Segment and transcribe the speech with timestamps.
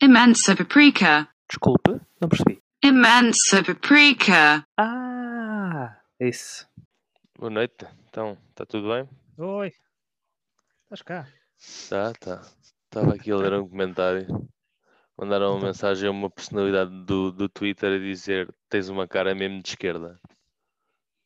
[0.00, 1.28] Imensa paprika.
[1.48, 2.62] Desculpe, não percebi.
[2.82, 4.66] Imensa paprika.
[4.76, 6.68] Ah, isso.
[7.38, 7.86] Boa noite.
[8.08, 9.08] Então, está tudo bem?
[9.38, 9.72] Oi.
[10.84, 11.26] Estás cá?
[11.88, 12.42] Tá, tá.
[12.84, 14.26] Estava aqui a ler um comentário.
[15.18, 15.68] Mandaram uma Então.
[15.68, 20.20] mensagem a uma personalidade do, do Twitter a dizer tens uma cara mesmo de esquerda.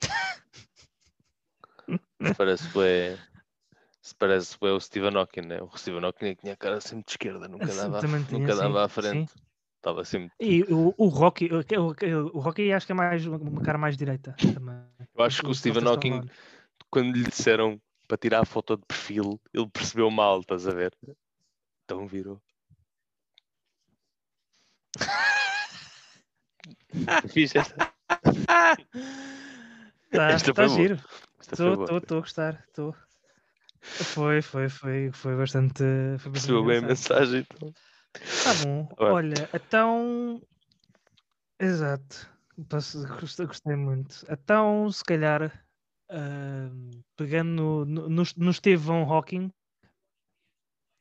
[2.37, 3.18] Parece bué,
[4.11, 5.62] se parece bué o Stephen Hawking, né?
[5.62, 8.59] O Stephen Hawking tinha a cara sempre de esquerda, nunca Sim, dava, tinha, nunca sim,
[8.59, 8.95] dava à sim.
[8.95, 9.32] frente.
[9.77, 10.32] Estava sempre.
[10.38, 13.96] E o, o Rocky, o, o, o Rocky acho que é mais uma cara mais
[13.96, 14.77] direita também.
[15.14, 16.28] Eu acho que o Stephen Sylvester Hawking,
[16.91, 20.92] quando lhe disseram para tirar a foto de perfil, ele percebeu mal, estás a ver?
[21.84, 22.38] Então virou.
[27.33, 27.95] Fiz esta.
[30.11, 30.98] Tá, Esta tá foi giro.
[30.98, 32.62] Foi estou a gostar.
[32.69, 32.95] Estou.
[33.80, 35.83] Foi, foi, foi, foi bastante.
[36.19, 37.47] Foi Percebeu bem a mensagem.
[37.51, 37.73] Então.
[38.45, 38.89] Tá bom.
[38.98, 39.15] Ora.
[39.15, 40.41] Olha, então.
[41.59, 42.29] Exato.
[42.59, 44.25] Gostei, muito.
[44.28, 45.64] Então, se calhar,
[46.11, 49.50] ahm, pegando no, no, no, Von Hawking,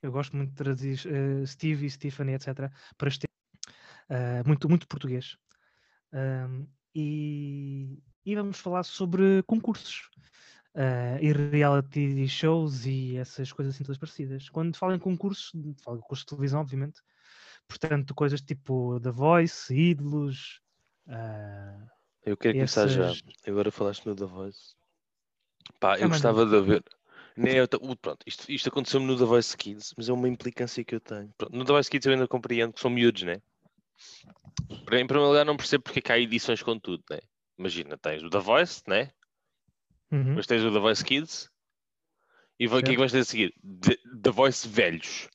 [0.01, 3.27] eu gosto muito de traduzir eh, Steve e Stephanie, etc., para este
[4.09, 5.37] ah, muito, muito português.
[6.95, 10.09] E, e vamos falar sobre concursos.
[10.75, 14.49] Ah, e reality shows e essas coisas assim todas parecidas.
[14.49, 15.51] Quando falo em concursos,
[15.83, 17.01] falo de concursos de televisão, obviamente.
[17.67, 20.61] Portanto, coisas tipo The Voice, Ídolos.
[21.07, 21.87] ah,
[22.25, 23.05] Eu quero começar já.
[23.05, 24.75] Essas- Agora falaste no The Voice.
[25.79, 26.09] Pá, eu manda.
[26.09, 26.83] gostava de ver.
[27.37, 30.83] Nem eu, uh, pronto, isto, isto aconteceu-me no The Voice Kids, mas é uma implicância
[30.83, 31.33] que eu tenho.
[31.37, 33.41] Pronto, no The Voice Kids eu ainda compreendo que são miúdos, né?
[34.81, 37.19] Em primeiro lugar, não percebo porque é que há edições com tudo, né?
[37.57, 39.11] Imagina, tens o The Voice, né?
[40.11, 40.23] Uhum.
[40.23, 41.49] Depois tens o The Voice Kids.
[42.59, 43.53] E o que é que vais ter a seguir?
[43.81, 45.29] The, The Voice Velhos.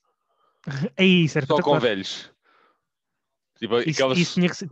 [0.99, 1.81] Aí, era Só com espetacular.
[1.81, 2.31] velhos.
[3.59, 4.69] Tipo, Isso, isso tinha, que ser,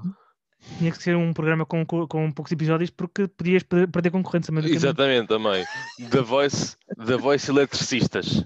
[0.78, 4.52] tinha que ser um programa com, co- com poucos episódios porque podias per- perder concorrência.
[4.66, 5.64] Exatamente, também.
[6.10, 6.76] The Voice,
[7.06, 8.44] The Voice eletricistas.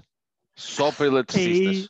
[0.55, 1.89] Só para eletricistas.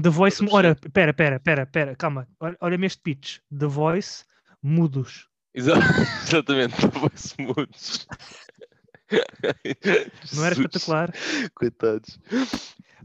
[0.00, 0.44] The Voice.
[0.50, 2.28] Ora, pera, pera, pera, pera, calma.
[2.40, 3.38] Olha- Olha-me este pitch.
[3.56, 4.24] The Voice,
[4.62, 5.28] mudos.
[5.56, 5.72] Exa-
[6.28, 8.06] Exatamente, Voice mudos.
[10.34, 11.12] Não era espetacular?
[11.54, 12.18] Coitados.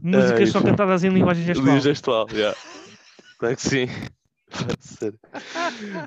[0.00, 1.80] Músicas só cantadas em linguagem gestual.
[1.80, 2.56] Gestual, yeah.
[3.38, 3.86] Claro que sim.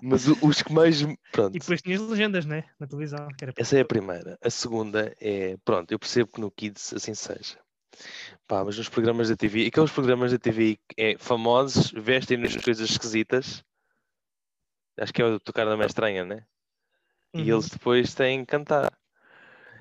[0.03, 1.01] Mas os que mais.
[1.31, 1.55] Pronto.
[1.55, 2.65] E depois tinhas legendas, né?
[2.79, 3.27] Na televisão.
[3.41, 3.53] Era...
[3.57, 4.37] Essa é a primeira.
[4.43, 7.57] A segunda é, pronto, eu percebo que no Kids assim seja.
[8.47, 13.63] Pá, mas nos programas da TV, aqueles programas da TV é, famosos vestem-nos coisas esquisitas.
[14.97, 16.45] Acho que é o tocar da mais estranha, né?
[17.33, 17.55] E Uhum.
[17.55, 18.91] eles depois têm que cantar.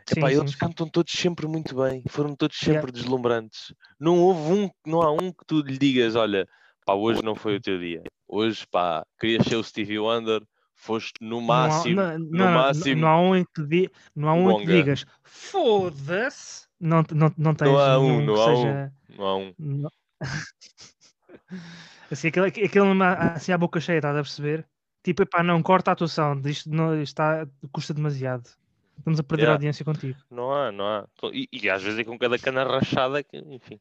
[0.08, 0.58] Sim, Epá, sim, eles sim.
[0.58, 2.80] cantam todos sempre muito bem, foram todos Yeah.
[2.80, 3.72] sempre deslumbrantes.
[3.98, 6.46] Não houve um, não há um que tu lhe digas, olha,
[6.84, 8.02] pá, hoje não foi o teu dia.
[8.26, 10.42] Hoje, pá, querias ser o Stevie Wonder,
[10.74, 13.00] foste no Não há- máximo, não, no não, máximo.
[13.00, 16.66] não há um em que, di- não há um em que digas foda-se.
[16.80, 18.56] Não, não, não tens Não há um, não há um.
[18.56, 18.92] seja.
[19.16, 19.54] Não há um.
[19.58, 19.90] Não.
[22.10, 23.02] assim, aquele, aquele
[23.34, 24.68] assim à boca cheia, estás a perceber?
[25.04, 28.48] Tipo, epá, não, corta a atuação, isto, não, isto está, custa demasiado.
[28.96, 29.54] Estamos a perder a Yeah.
[29.56, 30.18] audiência contigo.
[30.30, 31.06] Não há, não há.
[31.30, 33.78] E, e às vezes é com cada cana rachada que, enfim.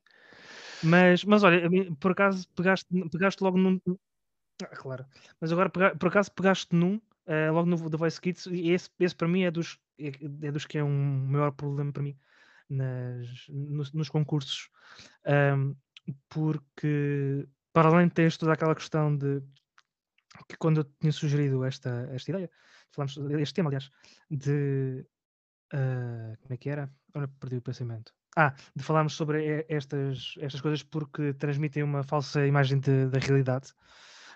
[0.84, 3.80] Mas, mas olha, a por acaso pegaste, pegaste logo num.
[4.62, 5.06] Ah, claro.
[5.40, 9.16] Mas agora por acaso pegaste num, eh, logo no The Voice Kids, e esse, esse
[9.16, 10.08] para mim é dos, é,
[10.42, 12.18] é dos que é um maior problema para mim
[12.70, 14.70] nas, nos, nos concursos.
[15.26, 15.74] Ahm,
[16.28, 19.42] porque para além de teres toda aquela questão de
[20.48, 22.50] que quando eu tinha sugerido esta, esta ideia,
[22.92, 23.90] falámos este tema, aliás,
[24.30, 25.06] de
[25.74, 26.90] ah, como é que era?
[27.14, 28.14] Agora perdi o pensamento.
[28.36, 33.74] Ah, de falarmos sobre estas, estas coisas porque transmitem uma falsa imagem de- da realidade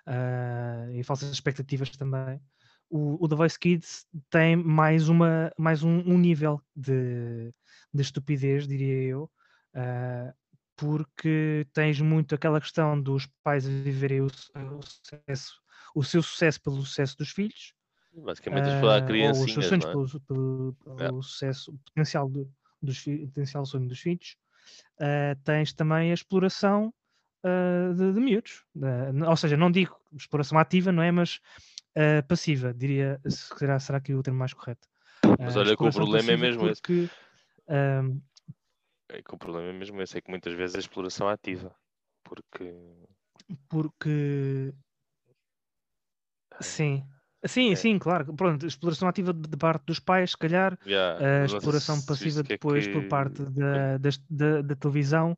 [0.06, 2.42] ah, e falsas expectativas também.
[2.90, 7.54] O, o The Voice Kids tem mais, uma, mais um, um nível de,
[7.94, 9.32] de estupidez, diria eu,
[9.74, 10.34] ah,
[10.76, 15.60] porque tens muito aquela questão dos pais viverem o, o sucesso,
[15.98, 17.74] o seu sucesso pelo sucesso dos filhos,
[18.14, 19.92] Basicamente, a ah, criancinhas, ou os seus sonhos é?
[19.92, 21.22] pelo, pelo- pelo Yeah.
[21.22, 22.52] sucesso, o potencial, do,
[22.82, 24.36] dos, potencial sonho dos filhos.
[25.00, 26.94] Ah, tens também a exploração
[27.44, 28.64] ah, de, de miúdos.
[28.76, 31.12] N- ou seja, não digo exploração ativa, não é?
[31.12, 31.40] Mas
[31.96, 33.20] ah, passiva, diria.
[33.28, 34.88] Será, será que é o termo mais correto?
[35.40, 36.82] Mas olha que o problema é mesmo esse.
[36.82, 37.10] porque,
[37.68, 38.20] ahm,
[39.10, 41.74] É que o problema é mesmo esse, é que muitas vezes é exploração ativa.
[42.24, 42.74] Porque.
[43.70, 44.74] porque
[46.62, 47.04] sim.
[47.46, 47.76] Sim, É.
[47.76, 48.34] sim, claro.
[48.34, 52.44] Pronto, exploração ativa de parte dos pais, se calhar, Yeah, a sei exploração passiva é
[52.44, 55.38] depois por que- parte da, das- da, da televisão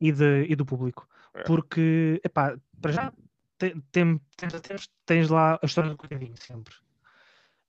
[0.00, 1.08] e, de, e do público.
[1.34, 1.42] É.
[1.42, 3.12] Porque, epá, para já
[3.58, 6.74] tem, tem, tens, tens, lá a história do coitadinho sempre.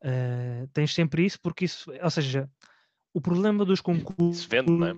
[0.03, 2.49] Uh, tens sempre isso, porque isso, ou seja,
[3.13, 4.95] o problema dos concursos vende, é?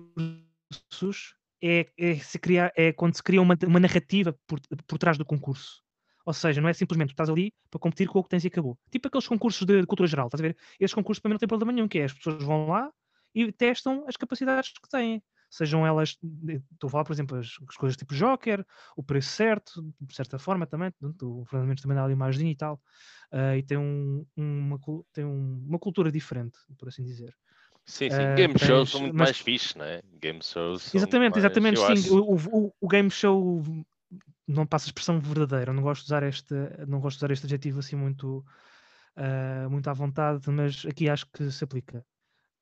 [1.62, 5.24] é, é, se criar, é quando se cria uma, uma narrativa por, por trás do
[5.24, 5.83] concurso.
[6.24, 8.48] Ou seja, não é simplesmente tu estás ali para competir com o que tens e
[8.48, 8.78] acabou.
[8.90, 10.56] Tipo aqueles concursos de, de cultura geral, estás a ver?
[10.80, 12.90] Esses concursos para mim não têm problema nenhum, que é as pessoas vão lá
[13.34, 15.22] e testam as capacidades que têm.
[15.50, 16.16] Sejam elas,
[16.72, 18.64] estou a falar, por exemplo, as, as coisas tipo Joker,
[18.96, 20.92] o preço certo, de certa forma também,
[21.22, 22.80] o Fernando Mendes também dá ali uma ajudinha e tal,
[23.32, 24.80] uh, e tem, um, uma,
[25.12, 27.32] tem um, uma cultura diferente, por assim dizer.
[27.86, 28.16] Sim, sim.
[28.16, 29.28] Uh, game tens, shows são muito mas...
[29.28, 30.02] mais fixe, não é?
[30.20, 30.92] Game shows.
[30.92, 31.92] Exatamente, mais, exatamente, eu sim.
[31.92, 33.62] acho- O, o, o game show
[34.46, 36.54] não passa a expressão verdadeira, não gosto de usar este,
[36.86, 38.44] não gosto de usar este adjetivo assim muito,
[39.16, 42.04] ah, muito à vontade, mas aqui acho que se aplica.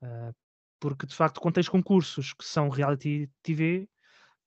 [0.00, 0.32] Ah,
[0.80, 3.88] porque de facto, quando tens concursos que são reality TV,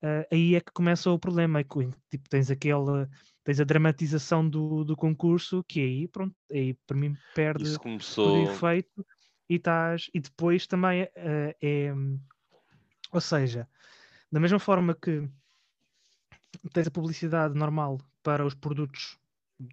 [0.02, 1.64] ah, aí é que começa o problema.
[1.64, 3.10] Tipo, tens aquela,
[3.44, 8.34] tens a dramatização do, do concurso, que aí, pronto, aí para mim perde Isso começou.
[8.34, 9.06] o efeito
[9.50, 11.08] e estás e depois também
[11.62, 11.94] é
[13.12, 13.70] ou seja
[14.32, 15.30] da mesma forma que
[16.74, 19.18] tens a publicidade normal para os produtos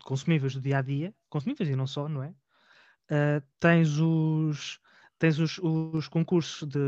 [0.04, 2.34] consumíveis do dia a dia consumíveis e não só não é
[3.10, 4.80] Eh, tens os
[5.18, 6.78] tens os, os concursos de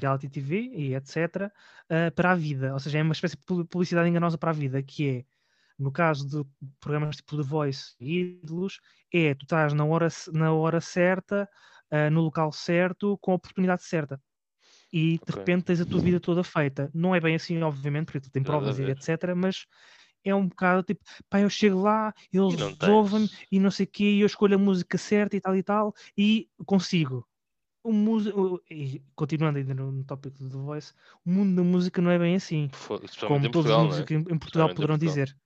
[0.00, 1.50] reality TV e etc
[1.88, 4.52] eh, para a vida ou seja é uma espécie de pu- publicidade enganosa para a
[4.54, 5.24] vida que é
[5.78, 6.48] no caso de
[6.80, 8.80] programas tipo The Voice e Ídolos
[9.12, 11.48] é tu estás na hora na hora certa
[11.92, 14.20] uh, no local certo, com a oportunidade certa.
[14.96, 15.34] E de Ok.
[15.40, 16.88] repente tens a tua vida toda feita.
[16.94, 19.34] Não é bem assim, obviamente, porque tu tens provas e etc.
[19.34, 19.66] Mas
[20.24, 22.54] é um bocado tipo, pá, eu chego lá, eles
[22.88, 25.62] ouvem-me e não sei o quê, e eu escolho a música certa e tal e
[25.64, 27.28] tal, e consigo.
[27.82, 30.94] O músico, e continuando ainda no, no tópico do The Voice,
[31.26, 32.70] o mundo da música não é bem assim.
[33.26, 33.88] Como todos Portugal, os é?
[33.88, 35.14] músicos em, em Portugal poderão Portugal.
[35.14, 35.36] dizer.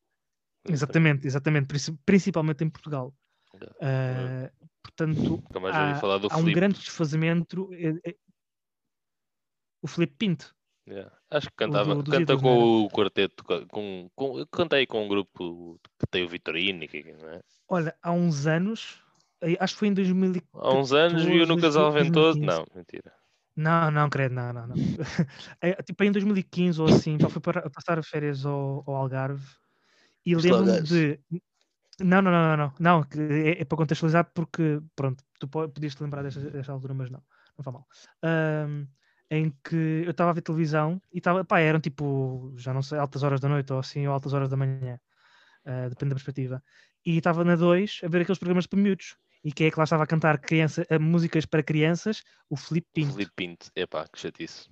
[0.69, 3.15] Exatamente, exatamente, princi- principalmente em Portugal.
[3.55, 5.43] Uh, portanto,
[5.73, 7.71] há, há um grande desfazamento.
[9.83, 10.55] O Felipe Pinto.
[10.89, 11.13] Yeah.
[11.31, 15.05] Acho que cantava, do- canta Ídolos, com o quarteto, co- com, com, eu cantei com
[15.05, 17.41] um grupo que tem o Vitorino, e que- não é?
[17.69, 19.03] Olha, há uns anos,
[19.43, 20.43] eh, acho que foi em 2000.
[20.55, 22.39] Há uns anos viu no 2014, Casal Ventoso.
[22.41, 22.47] 2015.
[22.47, 23.13] Não, mentira.
[23.55, 24.77] Não, não, credo, não, não, não.
[25.61, 29.45] É, tipo, em 2015 ou assim, pá, fui para passar férias ao, ao Algarve
[30.25, 31.21] e lembro-me de.
[32.01, 35.69] Não, não, não, não, não, não, que é, é para contextualizar porque, pronto, tu po-
[35.69, 37.21] podias te lembrar desta, desta altura, mas não,
[37.59, 37.87] não faz mal.
[38.23, 38.87] Ahm,
[39.31, 42.99] em que eu estava a ver televisão e estava, pá, eram tipo, já não sei,
[42.99, 44.99] altas horas da noite ou assim, ou altas horas da manhã,
[45.65, 46.63] ah, depende da perspectiva.
[47.05, 49.17] E estava na 2 a ver aqueles programas para miúdos.
[49.45, 52.23] E quem é que lá estava a cantar criança, músicas para crianças?
[52.51, 53.13] O Filipe Pinto.
[53.13, 53.71] Felipe Pinto.
[53.77, 54.69] Epá, que chatice.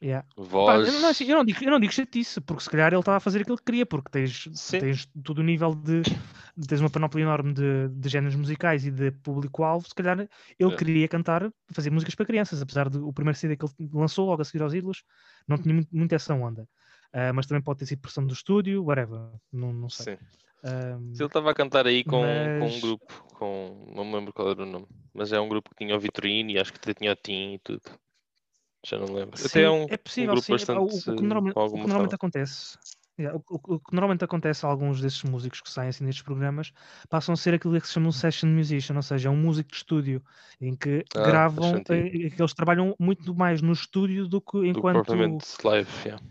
[0.00, 0.24] Yeah.
[0.36, 0.86] Pá, Voz.
[0.94, 3.16] eu, não, assim, eu, não digo, eu não digo chatice, porque se calhar ele estava
[3.16, 4.78] a fazer aquilo que queria, porque tens, Sim.
[4.78, 6.02] tens todo o nível de.
[6.68, 9.88] tens uma panóplia enorme de, de géneros musicais e de público-alvo.
[9.88, 10.20] Se calhar
[10.58, 10.76] ele É.
[10.76, 14.44] queria cantar, fazer músicas para crianças, apesar do primeiro CD que ele lançou logo a
[14.44, 15.02] seguir aos ídolos,
[15.48, 16.68] não tinha muito, muito essa onda.
[17.12, 19.18] Ah, mas também pode ter sido pressão do estúdio, whatever,
[19.52, 20.14] não, não sei.
[20.16, 20.22] Sim.
[20.62, 23.92] Ahm, Se ele estava a cantar aí com, com um Mas- grupo, com.
[23.96, 24.86] Não me lembro qual era o nome.
[25.14, 27.58] Mas é um grupo que tinha o Vitorino e acho que tinha o Tim e
[27.60, 27.82] tudo.
[28.86, 29.36] Já não lembro.
[29.36, 30.54] Sim, Até é um, é possível, um grupo sim.
[30.54, 31.10] Epá, o- bastante.
[31.10, 32.78] o, que normalmente, o que normalmente acontece.
[33.18, 36.22] yeah, o, o- o que normalmente acontece a alguns desses músicos que saem assim nestes
[36.22, 36.72] programas
[37.08, 39.70] passam a ser aquilo que se chama um session musician, ou seja, é um músico
[39.70, 40.22] de estúdio
[40.60, 44.66] em que Ah, gravam, eh, que eles trabalham muito mais no estúdio do que Do
[44.68, 46.22] enquanto, propriamente live, yeah.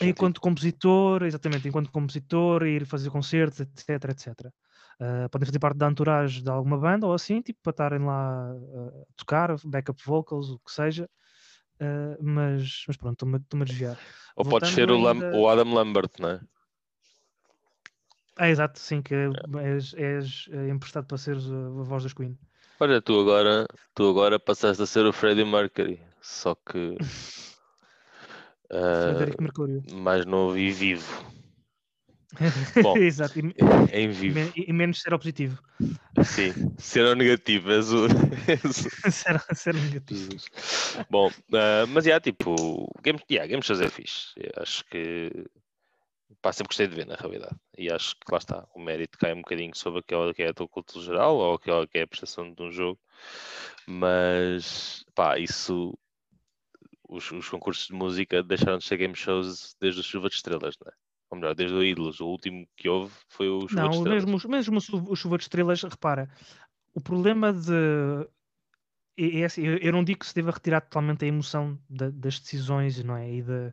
[0.00, 4.52] Enquanto compositor, exatamente, enquanto compositor, ir fazer concertos, etc, etc.
[5.00, 8.50] Ah, podem fazer parte da entourage de alguma banda ou assim, tipo, para estarem lá
[8.50, 11.08] ah, a tocar, backup vocals, o que seja.
[11.80, 13.98] Ah, mas, mas pronto, estou-me estou-me a desviar.
[14.36, 16.40] Ou pode voltando ser o, ainda- o Adam Lambert, não é?
[18.36, 22.36] Ah, exato, sim, que és, és eh, emprestado para seres a, voz das Queen.
[22.80, 26.96] Olha, tu agora, tu agora passaste a ser o Freddie Mercury, só que
[28.70, 29.82] ah, Frederico Mercúrio.
[29.92, 31.33] mais novo e vivo.
[32.82, 33.42] Bom, exato, e,
[33.92, 34.34] em e vivo.
[34.34, 35.62] men- e menos seropositivo.
[36.24, 38.06] Sim, ser negativo, és o.
[39.10, 40.36] ser, ser negativo.
[41.10, 44.32] Bom, ah, mas já, tipo, Game, yeah, Game Shows é fixe.
[44.36, 45.30] Eu acho que.
[46.40, 47.56] Pá, sempre gostei de ver, na realidade.
[47.78, 50.54] E acho que lá está, o mérito cai um bocadinho sobre aquela que é a
[50.54, 52.98] tua cultura geral ou aquela que é a prestação de um jogo.
[53.86, 55.96] Mas, pá, isso.
[57.08, 60.74] Os, os concursos de música deixaram de ser game shows desde o Chuva de Estrelas,
[60.80, 61.03] não é?
[61.34, 62.20] Ou melhor, desde o Ídolos.
[62.20, 64.24] O último que houve foi o Chuva de Não, Estrelas.
[64.24, 66.30] mesmo, mesmo o chu- o chuva de estrelas, repara,
[66.94, 67.72] o problema de.
[69.16, 72.38] É, é assim, eu, não digo que se deva retirar totalmente a emoção da- das
[72.38, 73.30] decisões, não é?
[73.32, 73.72] E, de,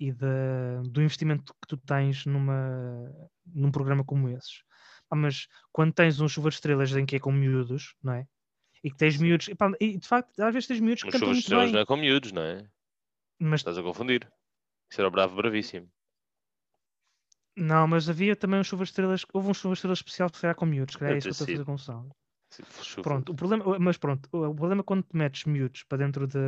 [0.00, 3.12] e da, do investimento que tu tens numa,
[3.46, 4.62] num programa como esses.
[5.10, 8.26] Ah, mas quando tens um chuva de estrelas em que é com miúdos, não é?
[8.82, 11.14] E que tens miúdos, e, pá, e de facto, às vezes tens miúdos que Mas
[11.14, 12.68] cantam chuvas de estrelas não é com miúdos, não é?
[13.40, 14.28] mas Estás a confundir.
[14.90, 15.90] Isso era o bravo bravíssimo.
[17.58, 20.44] Não, mas havia também um chuva de estrelas, houve um chuva de estrelas especial que
[20.44, 22.10] era com miúdos, que era Deve isso que eu estou a fazer confusão.
[23.02, 26.38] Pronto, o problema, mas pronto, o problema quando te metes miúdos para dentro de,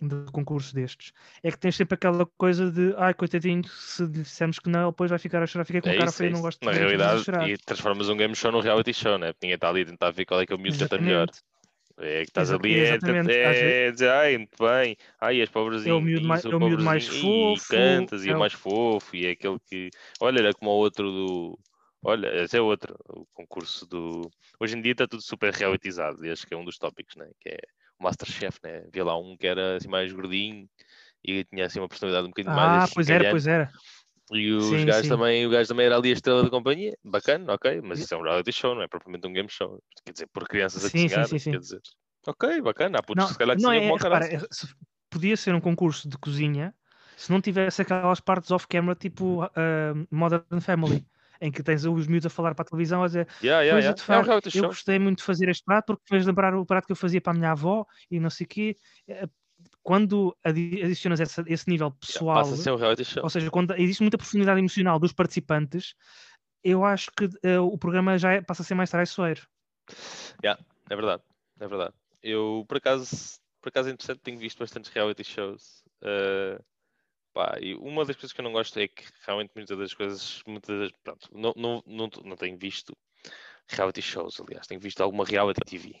[0.00, 1.12] de concursos destes
[1.42, 4.90] é que tens sempre aquela coisa de ai, coitadinho, se lhe dissermos que não, ele
[4.90, 6.66] depois vai ficar a chorar, fica com É cara isso, é feia, não gosto de
[6.66, 9.32] Na realidade, e transformas um game show num reality show, né?
[9.32, 10.98] Porque ninguém está ali a tentar ver qual é que é o miúdo que canta
[10.98, 11.28] melhor.
[12.00, 12.94] É que estás ali é,
[13.44, 16.60] às é, dizer, ai, muito bem, ai, és pobrezinho, miúdo ih, mais- sou é o
[16.60, 19.90] miúdo mais fofo, cantas, e é é o o- mais fofo, e é aquele que,
[20.20, 21.58] olha, era como o outro do,
[22.02, 26.30] olha, esse é outro, o concurso do, hoje em dia está tudo super realitizado, e
[26.30, 27.58] acho que é um dos tópicos, né, que é
[27.98, 30.68] o Masterchef, né, havia lá um que era assim mais gordinho,
[31.24, 33.70] e tinha assim uma personalidade um bocadinho Ah, mais pois era, pois era.
[34.32, 35.08] E os Sim, gajos sim.
[35.08, 38.16] também, o gajo também era ali a estrela da companhia, bacana, ok, mas isso é
[38.16, 39.82] um reality show, não é propriamente um game show.
[40.04, 41.08] Quer dizer, por crianças Sim,
[41.50, 41.80] quer dizer,
[42.26, 44.38] ok, bacana, há putos Não, que se calhar não cozinham é, ao repara, é-
[45.10, 46.74] podia ser um concurso de cozinha
[47.16, 51.04] se não tivesse aquelas partes off-camera tipo ah, Modern Family,
[51.40, 53.94] em que tens os miúdos a falar para a televisão a dizer Yeah, yeah, yeah.
[53.94, 56.86] de É um eu gostei muito de fazer este prato porque fez lembrar o prato
[56.86, 58.76] que eu fazia para a minha avó e não sei o quê.
[59.90, 63.24] Quando adi- adicionas essa- esse nível Yeah, pessoal, Passa a ser um reality show.
[63.24, 65.96] ou seja, quando existe muita profundidade emocional dos participantes,
[66.62, 69.48] eu acho que eh, o programa já é- passa a ser mais traiçoeiro.
[70.44, 71.24] É verdade,
[71.58, 71.92] é verdade.
[72.22, 75.82] Eu, por acaso, por acaso é interessante, tenho visto bastantes reality shows.
[76.02, 76.60] eh,
[77.34, 80.40] pá, e uma das coisas que eu não gosto é que realmente muitas das coisas,
[80.46, 82.96] muitas das, pronto, não, não, não, não tenho visto
[83.66, 86.00] reality shows, aliás, tenho visto alguma reality TV.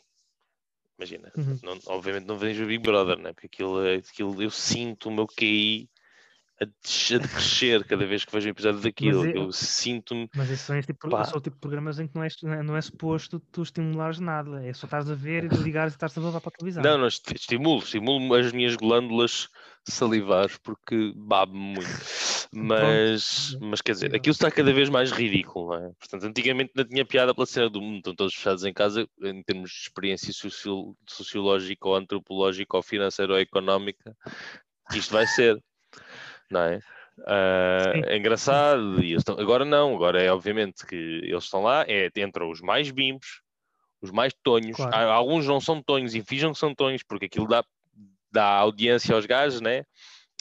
[1.00, 1.58] Imagina, Uhum.
[1.62, 3.32] não- obviamente não vejo o Big Brother, né?
[3.32, 5.88] porque aquilo, é- aquilo eu sinto o meu QI
[6.60, 6.66] a,
[7.18, 9.24] decrescer cada vez que vejo um episódio daquilo.
[9.24, 11.24] eu- Eu sinto-me Mas esses são, este tipo, Pá.
[11.24, 14.62] são o tipo de programas em que não é, não é suposto tu estimulares nada,
[14.62, 16.82] é só estás a ver e ligares e estás a levar para a televisão.
[16.82, 19.48] Não, não, esti- estimulo, estimulo as minhas glândulas
[19.86, 21.90] salivares porque babo muito.
[22.52, 25.92] Mas, mas quer dizer, aquilo está cada vez mais ridículo, não é?
[26.00, 29.40] Portanto, antigamente não tinha piada pela cena do mundo, estão todos fechados em casa em
[29.44, 34.16] termos de experiência socio- sociológica ou antropológica ou financeira ou económica,
[34.92, 35.62] isto vai ser,
[36.50, 36.80] não é?
[37.24, 38.02] Ah, Sim.
[38.06, 42.50] é engraçado, e estão- agora não, agora é obviamente que eles estão lá, é, entram
[42.50, 43.42] os mais bimbos,
[44.02, 44.92] os mais tonhos, Claro.
[44.92, 47.62] Há- alguns não são tonhos e fingem que são tonhos, porque aquilo dá,
[48.32, 49.84] dá audiência aos gajos, né?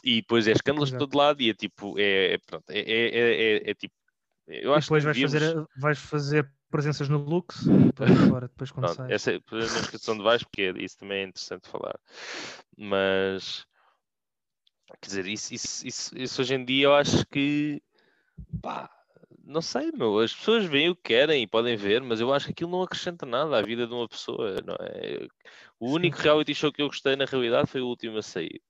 [0.03, 1.07] E depois é escândalos de Exato.
[1.07, 3.93] todo lado e é tipo, é, é, pronto, é, é, é, é- é tipo,
[4.47, 7.91] eu e acho depois que vais fazer, vais fazer presenças no Lux e
[8.29, 11.67] fora depois quando Pronto, essa é a inscrição de vais, porque isso também é interessante
[11.67, 11.99] falar.
[12.77, 13.65] Mas,
[15.01, 17.81] quer dizer, isso, isso, isso, isso hoje em dia eu acho que,
[18.61, 18.89] pá,
[19.43, 22.45] não sei, meu, as pessoas veem o que querem e podem ver, mas eu acho
[22.45, 25.27] que aquilo não acrescenta nada à vida de uma pessoa, não é?
[25.79, 25.93] O Sim.
[25.95, 28.61] único reality show que eu gostei na realidade foi o último a sair.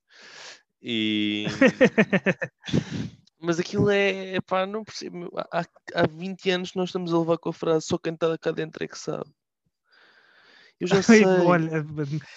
[0.81, 1.45] E...
[3.41, 5.29] Mas aquilo é, pá, não percebo.
[5.51, 8.51] Há, há 20 anos nós estamos a levar com a frase só quem está cá
[8.51, 9.29] dentro é que sabe.
[10.79, 11.25] Eu já sei.
[11.25, 11.85] Olha,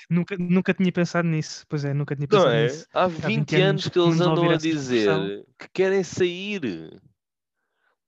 [0.08, 1.64] nunca, nunca tinha pensado nisso.
[1.68, 2.62] Pois é, nunca tinha Não pensado é?
[2.64, 2.86] nisso.
[2.92, 7.00] Há 20, 20 anos anos que eles não andam a dizer que querem sair.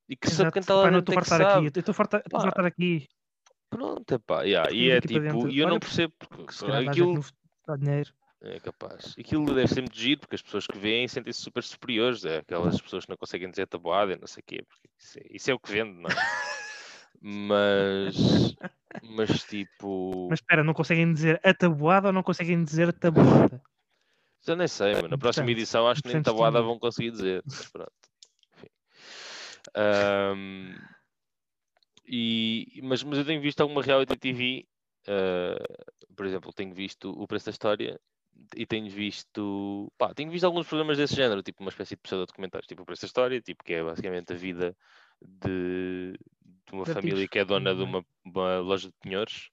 [0.08, 0.52] E que só Exato.
[0.52, 1.66] quem está lá Pá, não dentro estou é que sabe.
[1.66, 1.78] aqui.
[1.78, 3.08] Eu estou fartar, fartar aqui.
[3.74, 7.24] Pronto, epá, yeah, e é tipo, e eu não percebo porque Que se aquilo,
[7.68, 8.12] no- dinheiro.
[8.40, 9.16] é capaz.
[9.18, 12.24] Aquilo deve ser muito giro porque as pessoas que veem sentem-se super superiores.
[12.24, 14.64] É aquelas pessoas que não conseguem dizer tabuada e não sei o quê.
[14.68, 16.14] Porque isso, é, isso é o que vende, não é?
[17.20, 18.14] Mas,
[19.02, 23.60] mas tipo, Mas espera, não conseguem dizer a tabuada ou não conseguem dizer tabuada?
[24.46, 27.42] já nem sei, mas na próxima edição acho que nem tabuada vão conseguir dizer.
[27.46, 27.92] Mas pronto.
[28.54, 28.68] Enfim.
[29.74, 30.74] Ahm,
[32.06, 34.66] e, mas, mas eu tenho visto alguma reality TV,
[35.06, 35.56] ah,
[36.16, 38.00] por exemplo, tenho visto o Preço da História
[38.56, 42.66] e tenho visto, pá, tenho visto alguns programas desse género, tipo uma espécie de pseudo-documentários,
[42.66, 44.76] tipo o Preço da História, tipo, que é basicamente a vida
[45.22, 47.84] de, de uma família que é dona de é?
[47.84, 49.50] uma, uma loja de penhores.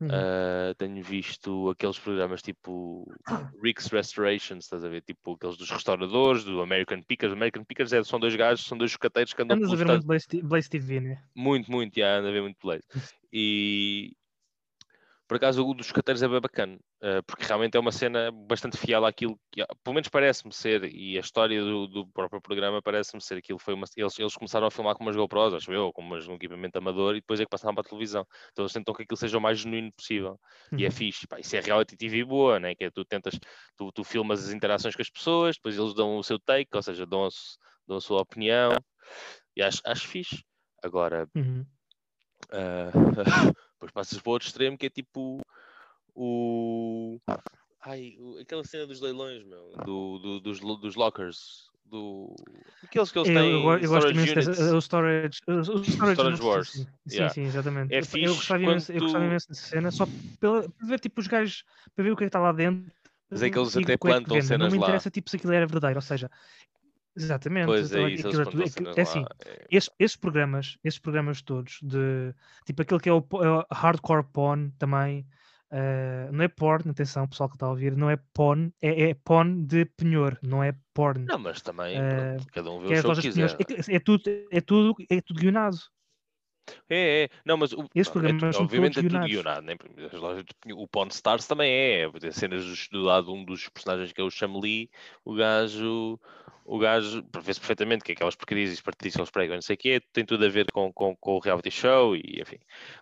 [0.00, 0.08] Uhum.
[0.10, 3.04] Ah, tenho visto aqueles programas tipo
[3.62, 5.02] Rick's Restorations, estás a ver?
[5.02, 7.32] Tipo aqueles dos restauradores, do American Pickers.
[7.32, 10.06] American Pickers é- são dois gajos, são dois chocateiros que andam Andas a ver muito
[10.06, 11.22] Blaze, Blaze TV, né?
[11.34, 12.80] muito, muito, já anda a ver muito play.
[13.32, 14.12] E
[15.30, 18.76] Por acaso o dos cateiros é bem bacana, eh, porque realmente é uma cena bastante
[18.76, 23.22] fiel àquilo que, pelo menos parece-me ser, e a história do, do próprio programa parece-me
[23.22, 26.02] ser aquilo foi uma, eles, eles começaram a filmar com umas GoPros, acho eu, com
[26.02, 28.26] umas, um equipamento amador e depois é que passaram para a televisão.
[28.50, 30.36] Então eles tentam que aquilo seja o mais genuíno possível.
[30.76, 30.90] E é Uhum.
[30.90, 32.74] fixe, pá, isso é reality TV boa, né?
[32.74, 33.38] Que é tu tentas,
[33.76, 36.82] tu, tu filmas as interações com as pessoas, depois eles dão o seu take, ou
[36.82, 37.28] seja, dão a,
[37.86, 38.72] dão a sua opinião,
[39.56, 40.42] e acho, acho fixe.
[40.82, 41.64] Agora, Uhum.
[42.52, 42.90] Ah,
[43.74, 45.40] depois passas para o outro extremo que é tipo
[46.14, 47.18] o.
[47.82, 52.34] Ai, aquela cena dos leilões, meu, do, do- dos, dos lockers, do.
[52.84, 53.64] Aqueles que eles têm.
[53.64, 57.34] eu, eu gosto imenso dessa, o storage, o, storage, Wars, Sim, sim, yeah.
[57.34, 57.94] sim, exatamente.
[57.94, 60.06] É Eu- eu, gostava imenso, eu gostava tu- imenso dessa cena, só
[60.38, 61.64] para ver tipo os gajos,
[61.94, 62.92] para ver o que é que está lá dentro.
[63.30, 64.88] Mas é que eles até é plantam cenas Não me lá.
[64.88, 66.28] interessa tipo se aquilo era verdadeiro, ou seja,
[67.16, 67.66] exatamente.
[67.66, 70.78] Pois então, é isso, aquilo é tudo- plantam é é assim, é- esses, esses programas,
[70.84, 75.26] esses programas todos, de tipo aquele que é o, é o hardcore porn também,
[75.70, 79.14] eh, não é porn, atenção, pessoal que está a ouvir, não é porn, é, é
[79.14, 81.24] porn de penhor, não é porn.
[81.26, 83.56] Não, mas também, Eh, pronto, cada um vê é o que quiser.
[83.60, 85.78] É, é tudo, é tudo, é tudo guionado.
[86.88, 87.28] É, é.
[87.44, 89.62] Não, mas o, Esses não, é obviamente é tudo guionado.
[89.62, 89.74] Né?
[90.12, 92.10] As lojas de- O Pawn Stars também é.
[92.20, 94.90] Tem cenas dos- do lado um dos personagens que é o Chameli,
[95.24, 96.18] o gajo,
[96.70, 100.00] o gajo, vê-se perfeitamente que aquelas porcarias e que eles pregam, não sei o quê,
[100.12, 102.58] tem tudo a ver com, com, com o reality show e enfim.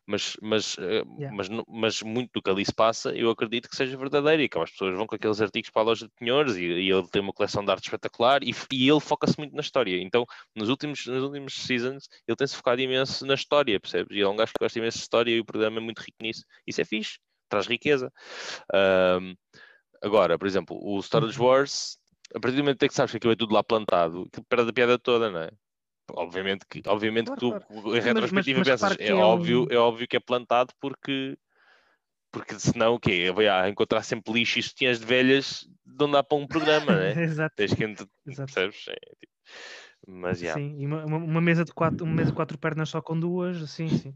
[0.07, 1.37] Mas, mas, eh, Yeah.
[1.37, 4.59] mas, mas muito do que ali se passa, eu acredito que seja verdadeiro e que
[4.59, 7.21] as pessoas vão com aqueles artigos para a loja de penhores e, e ele tem
[7.21, 10.01] uma coleção de arte espetacular e, e ele foca-se muito na história.
[10.01, 10.25] Então,
[10.57, 14.17] nos últimos, nos últimos seasons, ele tem-se focado imenso na história, percebes?
[14.17, 16.17] E é um gajo que gosta imenso de história e o programa é muito rico
[16.23, 16.43] nisso.
[16.67, 17.19] Isso é fixe,
[17.51, 18.11] traz riqueza.
[18.73, 19.35] Ahm,
[20.03, 21.47] agora, por exemplo, o Storage Uhum.
[21.47, 21.99] Wars,
[22.35, 24.71] a partir do momento em que sabes que aquilo é tudo lá plantado, aquilo perde
[24.71, 25.51] a piada toda, não é?
[26.13, 29.15] Obviamente que, obviamente que tu, Claro, em mas- retrospectiva, mas repara pensas, que é, é
[29.15, 31.39] óbvio, um- é óbvio que é plantado porque
[32.31, 33.31] porque senão o quê?
[33.35, 37.13] Vai ah, encontrar sempre lixo e sutiãs de velhas não dá para um programa, né?
[37.25, 37.55] Exato.
[37.57, 38.53] Tens que ent- Exato.
[38.53, 38.85] percebes?
[38.89, 39.33] É, tipo,
[40.07, 40.55] mas já.
[40.55, 43.71] Sim, e uma, uma- mesa de quatro, uma mesa de quatro pernas só com duas,
[43.71, 44.15] sim, sim.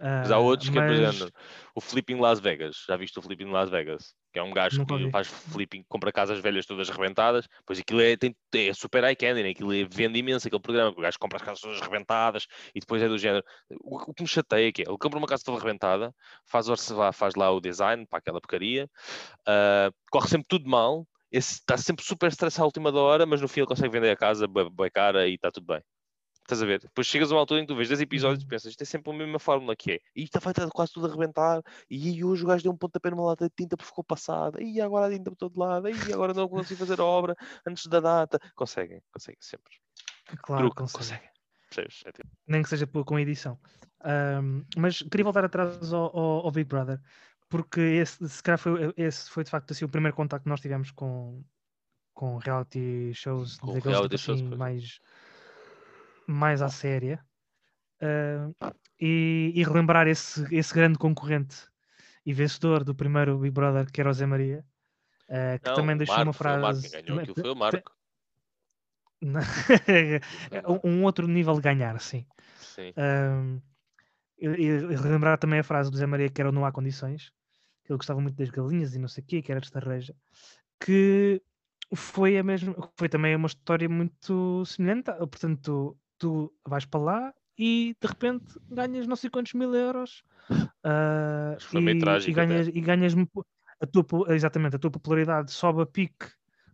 [0.00, 1.34] Mas há Ah, outros que é, por mas- exemplo,
[1.74, 2.84] o Flipping Las Vegas.
[2.86, 4.14] Já viste o Flipping Las Vegas?
[4.32, 5.10] Que é um gajo Nunca que ouvi.
[5.10, 7.48] faz flipping, compra casas velhas todas rebentadas.
[7.66, 9.48] Pois aquilo é, tem, é super eye candy, né?
[9.50, 10.90] aquilo é, vende imenso aquele programa.
[10.90, 13.44] porque O gajo compra as casas todas rebentadas e depois é do género.
[13.82, 16.14] O, o que me chateia é que é, ele compra uma casa toda rebentada,
[16.46, 18.88] faz, lá- faz lá o design para aquela porcaria,
[19.46, 23.48] ah, corre sempre tudo mal, está sempre super estressado à última da hora, mas no
[23.48, 25.82] fim ele consegue vender a casa, bué cara e está tudo bem.
[26.48, 26.80] Estás a ver?
[26.80, 28.48] Depois chegas a uma altura em que tu vês 10 episódios e Uhum.
[28.48, 30.00] pensas, isto é sempre a mesma fórmula que é.
[30.16, 31.62] E está vai estar quase tudo a arrebentar.
[31.90, 34.58] E aí hoje o gajo deu um pontapé numa lata de tinta porque ficou passada.
[34.62, 35.90] E agora a tinta por todo lado.
[35.90, 38.40] E agora não consigo fazer a obra antes da data.
[38.54, 39.74] Conseguem, conseguem sempre.
[40.42, 40.98] Claro, consegue.
[41.20, 41.28] conseguem.
[41.68, 42.02] Percebes?
[42.06, 43.60] É tipo, nem que seja com edição.
[44.02, 46.98] Ahm, mas queria voltar atrás ao, ao- ao Big Brother,
[47.50, 50.62] porque esse, se calhar foi, esse foi de facto assim, o primeiro contacto que nós
[50.62, 51.44] tivemos com,
[52.14, 54.56] com reality shows, Com reality tipo shows, assim, é.
[54.56, 54.98] mais,
[56.28, 57.20] mais à séria,
[58.00, 61.56] Ah, e, e relembrar esse, esse grande concorrente
[62.24, 64.64] e vencedor do primeiro Big Brother, que era o Zé Maria,
[65.28, 66.88] ah, que não, também deixou Marco, uma foi o Marco frase.
[66.90, 67.92] ganhou aquilo foi o Marco.
[70.66, 72.24] Um- um outro nível de ganhar, sim.
[72.56, 72.92] Sim.
[72.96, 73.60] Ahm,
[74.38, 77.32] e, e relembrar também a frase do Zé Maria que era não há condições,
[77.84, 80.14] que ele gostava muito das galinhas e não sei o quê, que era de estarreja,
[80.80, 81.42] que
[81.94, 85.10] foi a mesma, foi também uma história muito semelhante.
[85.10, 90.22] ah, Portanto, tu, vais para lá e de repente ganhas não sei quantos mil euros
[91.72, 93.14] meio e, e ganhas, e ganhas
[93.80, 96.26] a tua, exatamente, a tua popularidade sobe a pique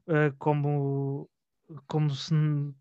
[0.09, 1.29] ah, como,
[1.87, 2.75] como se n-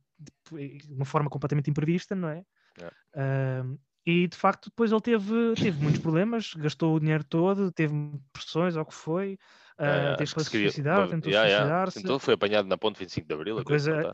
[0.50, 2.46] de uma forma completamente imprevista, não é?
[2.80, 2.90] É.
[3.16, 7.94] Ahm, e de facto depois ele teve, teve muitos problemas, gastou o dinheiro todo, teve
[8.34, 9.38] pressões ou o que foi,
[9.78, 11.70] ah, Ah, teve acho que que se suicidar, tentou yeah, yeah.
[11.70, 12.00] suicidar-se.
[12.00, 13.60] Então foi apanhado na ponte 25 de Abril.
[13.60, 14.14] A coisa-?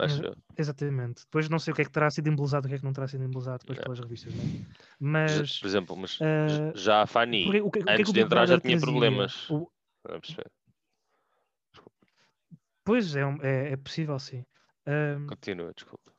[0.00, 0.22] Acho.
[0.56, 1.22] Exatamente.
[1.24, 2.92] Depois não sei o que é que terá sido embelezado, o que é que não
[2.92, 3.82] terá sido embelezado depois É.
[3.82, 4.46] pelas revistas, não é?
[5.00, 8.00] Mas Por exemplo, mas ah, já a Fanny, porque- o que, o que é que
[8.02, 9.48] antes de entrar, já tinha problemas.
[9.50, 9.70] O-
[10.06, 10.50] a perceber?
[12.84, 14.44] pois é, é, é possível, sim.
[15.28, 16.12] Continua, desculpa.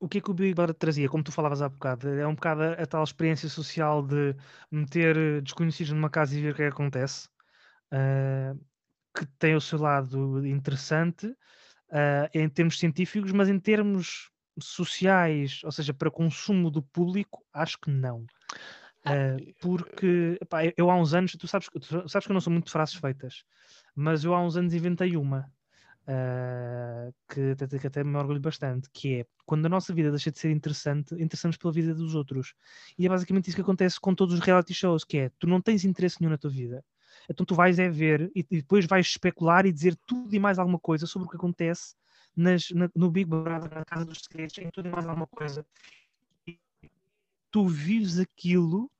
[0.00, 1.08] o que é que o Big Brother trazia?
[1.08, 4.34] Como tu falavas há bocado, é um bocado a, a tal experiência social de
[4.70, 7.28] meter eh, desconhecidos numa casa e ver o que é que acontece,
[7.90, 8.54] ah,
[9.16, 11.34] que tem o seu lado interessante
[11.90, 17.78] ah, em termos científicos, mas em termos sociais, ou seja, para consumo do público, acho
[17.78, 18.24] que não.
[19.04, 22.40] Ah, porque epá, eu- há uns anos, tu sabes, que- tu sabes que eu não
[22.40, 23.44] sou muito de frases feitas,
[23.94, 25.50] mas eu há uns anos inventei uma
[26.08, 30.30] ah, que, até- que até me orgulho bastante, que é quando a nossa vida deixa
[30.30, 32.54] de ser interessante, interessamos pela vida dos outros.
[32.98, 35.60] E é basicamente isso que acontece com todos os reality shows, que é, tu não
[35.60, 36.84] tens interesse nenhum na tua vida,
[37.28, 40.58] então tu vais é ver e, e depois vais especular e dizer tudo e mais
[40.58, 41.94] alguma coisa sobre o que acontece
[42.36, 45.66] nas- na- no Big Brother, na Casa dos Segredos, em tudo e mais alguma coisa.
[46.46, 46.58] E
[47.50, 48.90] tu vives aquilo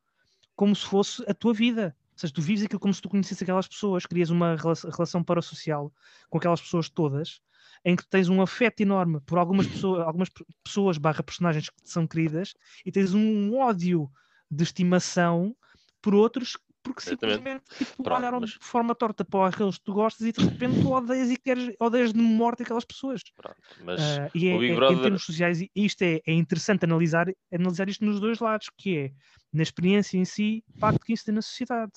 [0.55, 1.95] como se fosse a tua vida.
[2.13, 5.23] Ou seja, tu vives aquilo como se tu conhecesse aquelas pessoas, crias uma rela- relação
[5.23, 5.93] parasocial
[6.31, 7.43] com aquelas pessoas todas,
[7.85, 11.83] em que tens um afeto enorme por algumas pessoas, algumas pe- pessoas barra personagens que
[11.83, 12.55] te são queridas
[12.87, 14.11] e tens um ódio
[14.51, 15.55] de estimação
[16.01, 16.57] por outros
[16.87, 20.33] porque simplesmente tipo, Pronto, olharam mas- de forma torta para aqueles que tu gostas e
[20.33, 23.23] de repente tu odeias e queres, odeias de morte aquelas pessoas.
[23.35, 27.27] Pronto, mas Ah, e é, é- em Brother- termos sociais, isto é, é interessante analisar,
[27.53, 29.13] analisar isto nos dois lados, que é
[29.53, 31.93] na experiência em si, o impacto que isso tem na sociedade.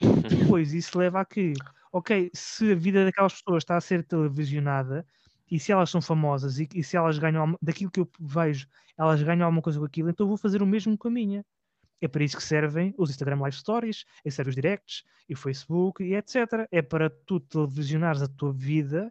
[0.28, 5.06] Depois, isso leva a que, ok, se a vida daquelas pessoas está a ser televisionada
[5.50, 8.66] e se elas são famosas e, e se elas ganham, daquilo que eu vejo,
[8.98, 11.44] elas ganham alguma coisa com aquilo, então eu vou fazer o mesmo com a minha.
[12.02, 15.36] É para isso que servem os Instagram Live Stories, é servem os directs e o
[15.36, 16.66] Facebook e etc.
[16.70, 19.10] É para tu televisionares a tua vida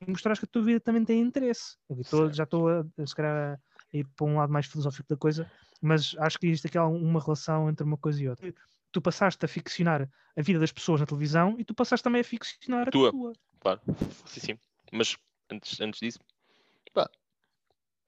[0.00, 1.76] e mostrares que a tua vida também tem interesse.
[2.04, 2.32] Certo.
[2.32, 3.60] já estou a, a, se calhar,
[3.92, 5.50] a ir para um lado mais filosófico da coisa,
[5.82, 8.54] mas acho que existe aqui algum- uma relação entre uma coisa e outra.
[8.92, 12.24] Tu passaste a ficcionar a vida das pessoas na televisão e tu passaste também a
[12.24, 13.10] ficcionar a Tua.
[13.10, 13.32] tua.
[13.60, 13.80] Claro,
[14.26, 14.58] sim, sim.
[14.92, 15.16] Mas
[15.50, 16.20] antes, antes disso,
[16.94, 17.10] pá,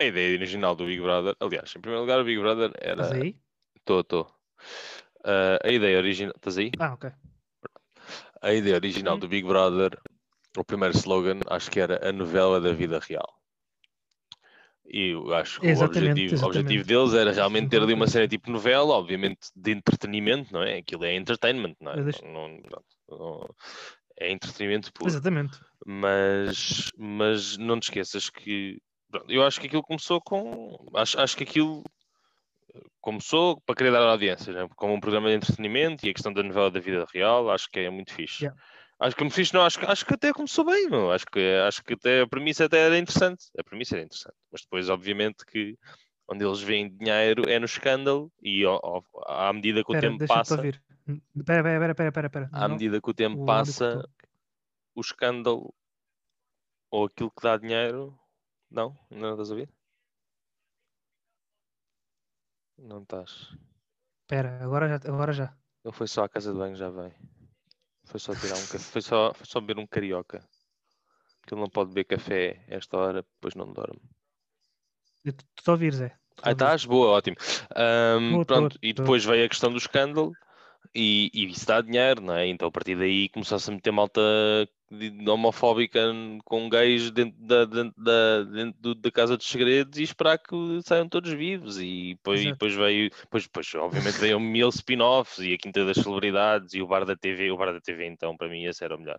[0.00, 3.22] a ideia original do Big Brother, aliás, em primeiro lugar, o Big Brother Estás era.
[3.22, 3.36] aí?
[3.76, 4.34] Estou, estou.
[5.24, 6.32] a ideia original.
[6.36, 6.72] Estás aí?
[6.78, 7.10] Ah, ok.
[8.42, 9.98] A ideia original do Big Brother,
[10.56, 13.38] o primeiro slogan, acho que era a novela da vida real.
[14.92, 16.88] E eu acho que o Exatamente, objetivo, o objetivo exatamente.
[16.88, 20.78] deles era realmente ter ali uma série tipo novela, obviamente de entretenimento, não é?
[20.78, 22.02] Aquilo é entertainment, não é?
[22.02, 23.54] Deixo- Não- não- não-
[24.18, 25.10] é entretenimento puro.
[25.10, 25.60] Exatamente.
[25.86, 31.36] mas, mas não te esqueças que pronto, eu acho que aquilo começou com acho, acho
[31.36, 31.82] que aquilo
[33.00, 34.68] começou para querer dar audiência, né?
[34.76, 37.80] como um programa de entretenimento e a questão da novela da vida real, acho que
[37.80, 38.44] é muito fixe.
[38.44, 38.60] Yeah.
[39.00, 41.10] Acho que é muito fixe, não, acho, que- acho que até começou bem, meu.
[41.10, 43.46] Acho, que, acho que até a premissa até era interessante.
[43.58, 45.76] A premissa era interessante, mas depois, obviamente, que
[46.28, 48.62] onde eles veem dinheiro é no escândalo e
[49.26, 50.54] à medida que o Espera, tempo passa.
[50.56, 50.78] Espera,
[51.34, 52.50] espera, espera, espera, espera.
[52.52, 54.06] à Não, medida que o tempo o passa,
[54.94, 55.74] o escândalo
[56.90, 58.19] ou aquilo que dá dinheiro.
[58.70, 58.96] Não?
[59.10, 59.68] Não estás a ouvir?
[62.78, 63.48] Não estás.
[64.22, 64.96] Espera, agora já.
[65.12, 65.56] Agora já.
[65.84, 67.12] Ele foi só à casa de banho, já vem.
[68.04, 68.78] Foi só tirar um café.
[68.78, 70.40] Foi só, foi só beber um carioca.
[71.46, 74.00] Que ele não pode beber café esta hora, depois não dorme.
[75.24, 76.16] Eu te- Estou a ouvir, Zé.
[76.42, 76.84] Ah, estás?
[76.84, 77.36] Boa, ótimo.
[77.36, 79.02] Tô, tô, pronto, e tô.
[79.02, 80.32] depois veio a questão do escândalo
[80.94, 82.46] e, e isso dá dinheiro, não é?
[82.46, 84.20] Então a partir daí começou-se a meter malta
[85.26, 86.00] homofóbica
[86.44, 91.08] com gays dentro da, dentro da, dentro da Casa dos Segredos e esperar que saiam
[91.08, 91.78] todos vivos.
[91.78, 95.96] E depois, e depois veio, depois, depois, obviamente veio mil spin-offs e a Quinta das
[95.96, 97.50] Celebridades e o Bar da TV.
[97.50, 99.18] O Bar da TV, então, para mim, esse era o melhor.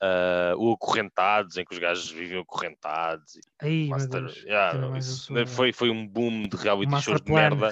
[0.00, 3.38] Ah, o Acorrentados, em que os gajos viviam acorrentados.
[3.60, 4.42] Aí, Master, Deus.
[4.42, 7.70] yeah, não, isso foi, foi um boom de reality Master shows de merda.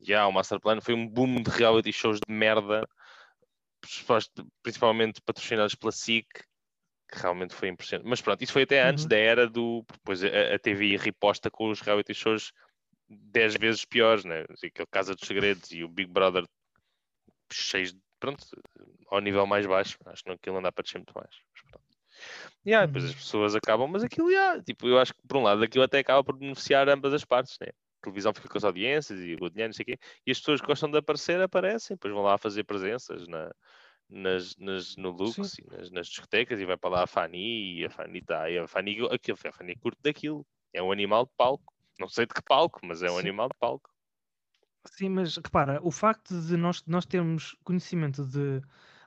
[0.00, 2.86] Yeah, o Master Plan foi um boom de reality shows de merda,
[4.62, 6.26] principalmente patrocinados pela SIC,
[7.08, 8.08] que realmente foi impressionante.
[8.08, 9.08] Mas pronto, isso foi até antes Uhum.
[9.08, 9.84] da era do.
[9.92, 12.52] Depois a, a TV riposta com os reality shows
[13.08, 14.44] 10 vezes piores, né?
[14.50, 16.44] Assim, Aquele Casa dos Segredos e o Big Brother
[17.52, 18.00] cheios de.
[18.18, 18.44] Pronto,
[19.10, 19.98] ao nível mais baixo.
[20.06, 21.30] Acho que aquilo não dá para descer muito mais.
[21.70, 21.84] Pronto.
[22.66, 23.10] Yeah, depois Uhum.
[23.10, 25.98] as pessoas acabam, mas aquilo, yeah, tipo, eu acho que por um lado aquilo até
[25.98, 27.68] acaba por beneficiar ambas as partes, né?
[27.68, 30.38] A televisão fica com as audiências e o dinheiro, não sei o quê, e as
[30.38, 33.52] pessoas que gostam de aparecer aparecem, depois vão lá fazer presenças na,
[34.08, 37.84] nas, nas, no Lux e nas, nas discotecas e vai para lá a Fanny e
[37.86, 41.32] a Fanny está e a Fanny, aquilo, a Fanny curte daquilo, é um animal de
[41.36, 43.18] palco, não sei de que palco, mas é um Sim.
[43.18, 43.90] animal de palco.
[44.86, 48.60] Sim, mas repara, o facto de nós, nós termos conhecimento de,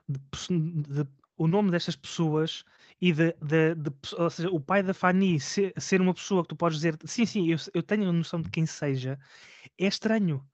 [0.08, 1.08] de perso- de-
[1.38, 2.64] o nome destas pessoas
[3.00, 6.48] e de, de- de ou seja, o pai da Fanny ser, ser uma pessoa que
[6.50, 9.18] tu podes dizer sim, sim, eu, eu tenho a noção de quem seja,
[9.78, 10.46] é estranho.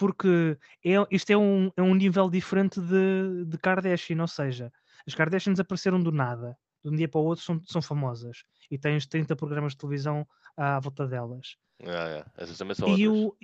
[0.00, 4.72] Porque é, isto é um, é um nível diferente de, de Kardashian, ou seja,
[5.06, 8.38] as Kardashians apareceram do nada, de um dia para o outro são, são famosas
[8.70, 11.56] e tens 30 programas de televisão à volta delas.
[11.84, 13.18] Ah, é, essas também são E outras.
[13.18, 13.36] o.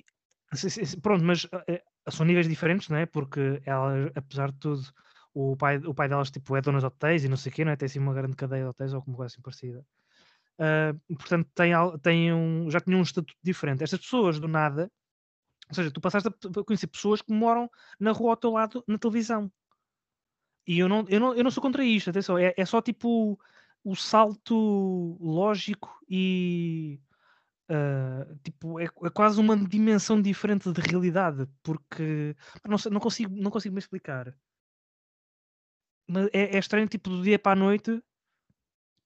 [1.03, 3.05] Pronto, mas eh, eh, são níveis diferentes, não é?
[3.05, 4.83] Porque elas, apesar de tudo,
[5.35, 7.65] o pai, o pai delas tipo, é dono de hotéis e não sei o quê,
[7.67, 7.77] não é?
[7.77, 9.85] Tem assim uma grande cadeia de hotéis ou alguma coisa assim parecida.
[10.59, 13.85] Ah, portanto, tem, tem um, já tinham um estatuto diferente.
[13.85, 14.91] Estas pessoas, do nada,
[15.69, 18.99] ou seja, tu passaste a conhecer pessoas que moram na rua ao teu lado na
[18.99, 19.51] televisão.
[20.67, 23.39] E eu não, eu não, eu não sou contra isto, atenção, é, é só tipo
[23.85, 27.01] o salto lógico e
[27.69, 33.51] ah, tipo, é, é quase uma dimensão diferente de realidade, porque não, não consigo, não
[33.51, 34.37] consigo me explicar.
[36.09, 38.01] Mas é, é estranho, tipo, do dia para a noite,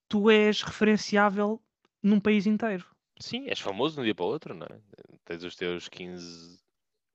[0.08, 1.62] tu és referenciável
[2.02, 2.86] num país inteiro.
[3.20, 4.80] Sim, és famoso de um dia para o outro, não é?
[5.24, 6.58] Tens os teus 15,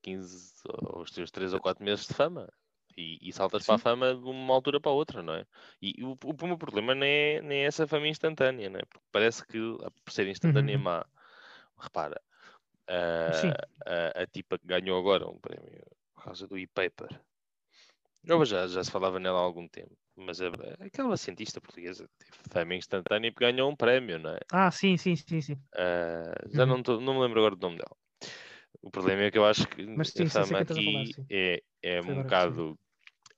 [0.02, 2.48] 15 ou os teus 3 ou 4 meses de fama
[2.96, 3.78] e, e saltas para a Sim.
[3.78, 5.46] fama de uma altura para a outra, não é?
[5.82, 8.84] E o, o, o meu problema nem é, nem é essa fama instantânea, não é?
[8.86, 10.80] Porque parece que a- por ser instantânea Uhum.
[10.80, 11.04] má,
[11.78, 12.20] repara,
[13.30, 13.56] Sim.
[13.84, 17.20] a, a, a tipa que ganhou agora um prémio por causa do e-paper.
[18.26, 20.48] Eu já, já se falava nela há algum tempo, mas a,
[20.80, 24.40] aquela cientista portuguesa teve fama instantânea porque ganhou um prémio, não é?
[24.50, 25.56] Ah, sim, sim, sim, sim.
[25.74, 26.66] Ah, já Uhum.
[26.66, 27.96] não, tô- não me lembro agora do nome dela.
[28.82, 31.28] O problema é que eu acho que Mas a sim, fama a falar, aqui sim.
[31.30, 32.78] é, é Foi um bocado.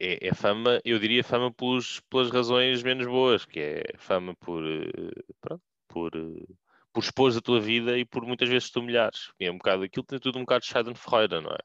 [0.01, 4.65] É, é fama, eu diria fama pelos, pelas razões menos boas, que é fama por,
[4.67, 6.47] eh, pronto, por, eh,
[6.93, 9.33] por expor a tua vida e por muitas vezes te humilhares.
[9.41, 11.59] E é um bocado, aquilo tem tudo um bocado de Schadenfreude, não é?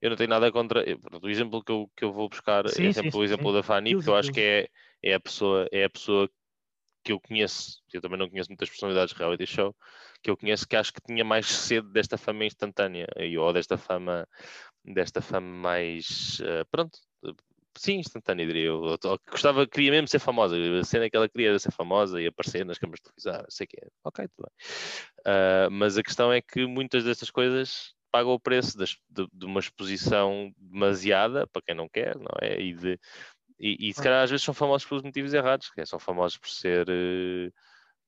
[0.00, 0.88] Eu não tenho nada contra.
[0.88, 3.24] eu- pronto, o exemplo que eu, que eu vou buscar Sim, é sim, sempre o
[3.24, 3.54] sim, exemplo sim.
[3.54, 4.68] da Fanny, porque eu acho que é,
[5.02, 6.28] é, a pessoa, é a pessoa
[7.04, 9.74] que eu conheço, eu também não conheço muitas personalidades de reality show,
[10.22, 13.06] que eu conheço que acho que tinha mais sede desta fama instantânea,
[13.40, 14.28] ou desta fama,
[14.84, 17.30] desta fama mais, eh, pronto, eh,
[17.78, 18.80] sim, instantânea, diria eu.
[18.82, 22.20] Ou que Gostava, queria mesmo ser famosa, a cena que ela queria era ser famosa
[22.20, 23.88] e aparecer nas câmaras de televisão, sei o que é.
[24.04, 24.66] Ok, tudo bem.
[25.26, 29.46] Ah, mas a questão é que muitas destas coisas pagam o preço das- de, de
[29.46, 32.60] uma exposição demasiada, para quem não quer, não é?
[32.60, 32.98] E de,
[33.60, 36.38] e, e se calhar às vezes são famosos pelos motivos errados, que é, são famosos
[36.38, 37.50] por ser eh,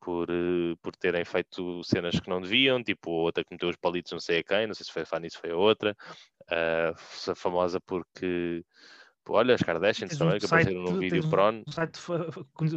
[0.01, 4.13] por, eh, por terem feito cenas que não deviam, tipo outra que meteu os palitos
[4.13, 5.97] não sei a quem, não sei se foi a Fanny, se foi a outra,
[6.99, 8.65] se famosa porque
[9.29, 11.63] olha, as Kardashians Tens também, um que apareceram num vídeo um pron.
[11.69, 11.99] site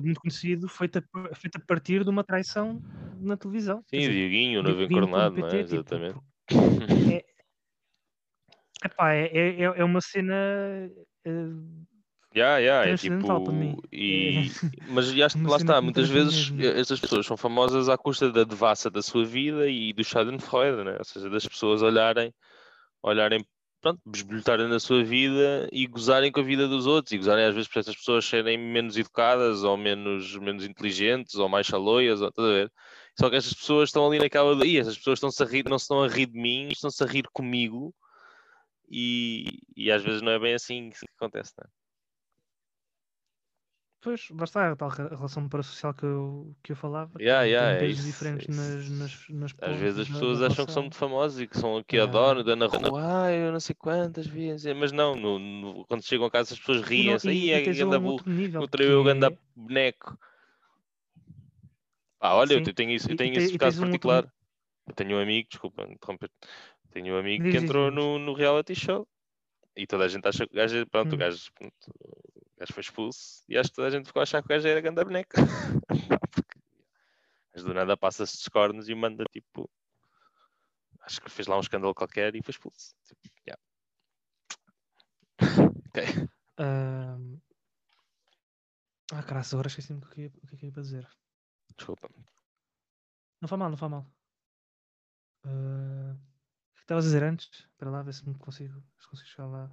[0.04, 2.82] muito conhecido feito a, feito a partir de uma traição
[3.22, 3.84] na televisão.
[3.92, 5.64] Quer Sim, dizer, Dioguinho, o noivo encornado, não é?
[5.64, 6.20] tipo, Exatamente.
[7.12, 7.26] É,
[8.86, 10.34] epá, é, é, é uma cena
[11.26, 11.32] eh,
[12.34, 13.76] Já, já, é transcendental para mim.
[13.76, 13.88] tipo.
[13.92, 14.50] E,
[14.90, 16.66] mas já, uma lá está, que muitas vezes mesmo.
[16.66, 20.84] eh, estas pessoas são famosas à custa da devassa da sua vida e do Schadenfreude,
[20.84, 20.96] né?
[20.98, 22.34] ou seja, das pessoas olharem,
[23.04, 23.46] olharem,
[23.82, 27.54] pronto, besbilhotarem na sua vida e gozarem com a vida dos outros e gozarem às
[27.54, 32.30] vezes por essas pessoas serem menos educadas ou menos, menos inteligentes ou mais chaloias, ou,
[32.30, 32.72] estás a ver?
[33.20, 34.56] Só que estas pessoas estão ali naquela.
[34.56, 37.04] de, Ih, essas pessoas estão-se a rir, não se estão a rir de mim, estão-se
[37.04, 37.94] a rir comigo
[38.90, 41.70] e, e às vezes não é bem assim que acontece, não é?
[44.04, 47.20] Pois, está a tal re- relação parasocial que eu, que eu falava.
[47.20, 48.60] que Yeah, tem yeah, é isso, é diferentes isso.
[48.60, 50.84] nas, nas, nas Às pontas vezes as da- pessoas da acham que são relação.
[50.84, 52.04] muito famosos e que são aqui Ah.
[52.06, 56.04] adoram, dando na rua, ah, eu não sei quantas vezes, mas não, no- no- quando
[56.04, 58.24] chegam a casa as pessoas riem-se, aí é ganda burro,
[58.80, 59.38] eu ganda é...
[59.56, 60.18] boneco.
[62.22, 63.86] Pá, olha, eu tenho isso, eu e, e, tenho te- esse e caso tens um
[63.86, 64.32] particular.
[64.88, 66.30] Eu tenho um amigo, desculpa interromper,
[66.92, 67.96] tenho um amigo que Diz, diz, entrou diz.
[67.96, 69.08] no, no reality show
[69.76, 71.20] e toda a gente acha que o gajo, pronto, o Hum.
[71.20, 74.40] gajo, pronto, o gajo foi expulso e acho que toda a gente ficou a achar
[74.44, 75.36] que o gajo era ganda boneca.
[77.54, 79.68] Mas do nada passa-se dos cornos e manda tipo.
[81.02, 82.94] Acho que fez lá um escândalo qualquer e foi expulso.
[83.04, 83.62] Tipo, yeah.
[85.90, 86.30] Ok.
[89.14, 91.08] Ah, caralho, agora esqueci-me o que, o que que ia dizer.
[91.82, 92.10] Desculpa.
[93.42, 94.06] Não faz mal, não faz mal.
[95.44, 97.50] Ah, O que estavas a dizer antes?
[97.72, 99.72] Espera lá, ver se me consigo, se consigo chegar lá.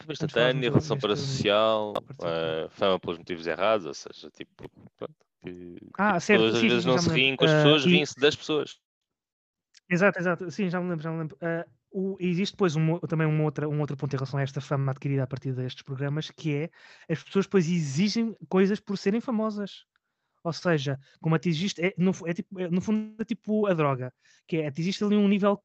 [0.00, 2.32] Fama instantânea, do- relação parasocial, particular.
[2.32, 4.68] eh, fama pelos motivos errados, ou seja, tipo.
[4.96, 7.88] Pronto, que, Ah, certo, sim, vezes sim, não se riem com as Ah, pessoas, e-
[7.88, 8.80] riem-se das pessoas.
[9.88, 10.50] Exato, exato.
[10.50, 11.36] Sim, já me lembro, já me lembro.
[11.40, 14.60] Ah, o- existe depois um, também uma outra, um outro ponto em relação a esta
[14.60, 16.70] fama adquirida a partir destes programas, que é
[17.12, 19.84] as pessoas depois exigem coisas por serem famosas.
[20.46, 24.14] Ou seja, como atingiste, é, no, é tipo, é, no fundo é tipo a droga,
[24.46, 25.60] que é atingiste ali um nível,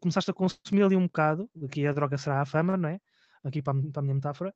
[0.00, 3.00] começaste a consumir ali um bocado, aqui a droga será a fama, não é?
[3.42, 4.54] Aqui para, para a minha metáfora,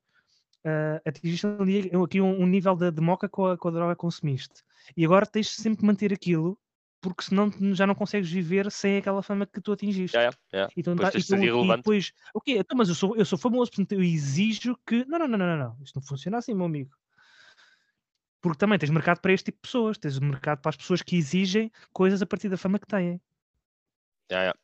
[0.64, 3.96] ah, atingiste ali aqui um, um nível de, de moca com a, com a droga
[3.96, 4.62] que consumiste.
[4.96, 6.56] E agora tens sempre que manter aquilo,
[7.00, 10.16] porque senão já não consegues viver sem aquela fama que tu atingiste.
[10.16, 10.72] Yeah, yeah.
[10.76, 11.78] Então, Depois tá- e irrelevante.
[11.78, 12.12] depois?
[12.46, 15.04] Então, mas eu sou, eu sou famoso, portanto eu exijo que.
[15.06, 15.76] Não, não, não, não, não, não.
[15.82, 16.90] Isto não funciona assim, meu amigo.
[18.40, 21.16] Porque também tens mercado para este tipo de pessoas, tens mercado para as pessoas que
[21.16, 23.20] exigem coisas a partir da fama que têm.
[24.30, 24.58] Yeah, yeah.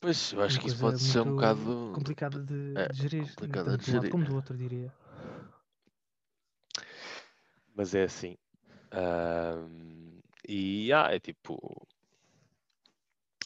[0.00, 1.90] Pois, eu acho Uma que isso pode ser um bocado.
[1.94, 4.10] complicada de, é, de gerir, complicado de de um lado gerir.
[4.12, 4.92] como do outro, diria.
[7.74, 8.36] Mas é assim.
[8.92, 11.86] ahm, e ah, é tipo.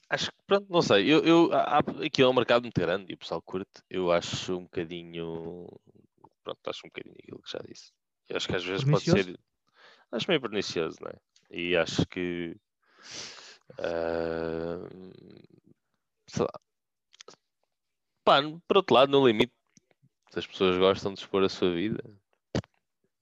[0.09, 1.12] Acho que, pronto, não sei.
[1.12, 3.83] Eu, eu, há- aqui é um mercado muito grande e o pessoal curte.
[3.90, 5.66] Eu acho um bocadinho.
[6.44, 7.90] Pronto, acho um bocadinho aquilo que já disse.
[8.28, 9.40] Eu acho que às vezes pode ser.
[10.12, 11.16] Acho meio pernicioso, não é?
[11.50, 12.57] E acho que.
[13.78, 14.87] ah,
[16.26, 16.61] sei lá.
[18.24, 19.52] Pá, por outro lado, no limite,
[20.30, 22.02] se as pessoas gostam de expor a sua vida,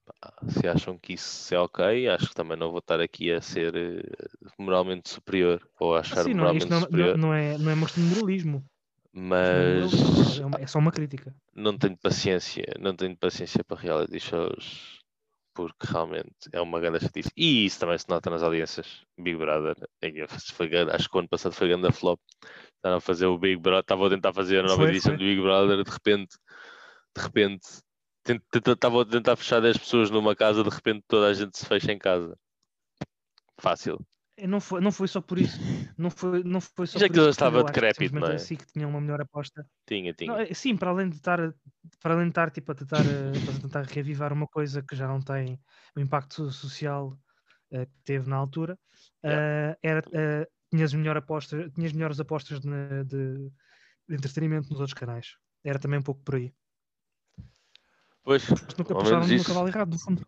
[0.05, 3.41] pá, se acham que isso é ok, acho que também não vou estar aqui a
[3.41, 4.03] ser eh,
[4.57, 7.75] moralmente superior ou a achar Assim, não, moralmente não, superior, não, não é, não é
[7.75, 8.65] moralismo.
[9.13, 11.35] Mas é é só uma crítica.
[11.53, 15.03] não tenho paciência, não tenho paciência para reality shows
[15.53, 17.29] porque realmente é uma grande chatice.
[17.37, 19.01] E isso também se nota nas audiências.
[19.17, 22.19] Big Brother, é foi, acho que o ano passado foi grande flop.
[22.75, 25.41] Estavam a fazer o Big Brother, estavam a tentar fazer a nova edição do Big
[25.41, 26.35] Brother, de repente,
[27.15, 27.67] de repente,
[28.55, 31.91] estavam a tentar fechar 10 pessoas numa casa, de repente toda a gente se fecha
[31.91, 32.35] em casa.
[33.59, 33.99] Fácil.
[34.35, 35.59] É, Não foi, não foi só por isso.
[35.97, 37.25] Não foi, não foi só Já por que isso.
[37.25, 38.35] ele estava que decrépito, não é?
[38.35, 39.67] a SIC tinha uma melhor aposta.
[39.85, 40.31] Tinha, tinha.
[40.33, 41.53] Não, é- sim, para além de estar,
[42.01, 45.07] para além de estar tipo, a, tentar, eh, a tentar reavivar uma coisa que já
[45.07, 45.59] não tem
[45.95, 47.17] o impacto social
[47.71, 48.77] eh, que teve na altura,
[49.23, 53.51] eh, era, eh, tinhas, melhor aposta, tinhas melhores apostas na- de,
[54.07, 55.35] de entretenimento nos outros canais.
[55.63, 56.51] Era também um pouco por aí.
[58.23, 60.25] Pois, Mas nunca menos no cavalo errado, no fundo.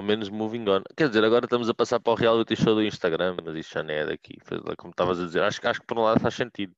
[0.00, 0.82] Ao menos moving on.
[0.96, 3.82] Quer dizer, agora estamos a passar para o reality show do Instagram, mas isso já
[3.82, 4.38] não é daqui.
[4.78, 6.74] Como estavas a dizer, acho, que- acho que por um lado faz sentido.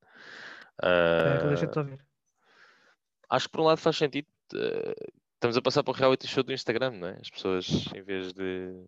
[0.83, 2.01] É, que Ah, Deixa-te ouvir.
[3.31, 4.27] acho que por um lado faz sentido.
[4.55, 4.95] eh,
[5.35, 7.19] estamos a passar para o reality show do Instagram, não é?
[7.21, 8.85] As pessoas, em vez de.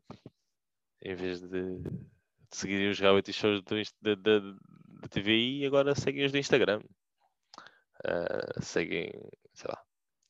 [1.01, 1.91] Em vez de, de
[2.51, 6.83] seguirem os reality shows da, da, da TVI, agora seguem os do Instagram.
[8.05, 9.13] Ah, seguem,
[9.53, 9.81] sei lá.